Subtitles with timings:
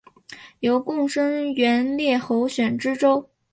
[0.61, 3.29] 由贡生援例候选知州。